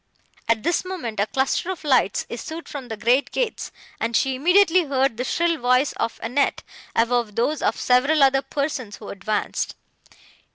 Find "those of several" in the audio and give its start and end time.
7.35-8.23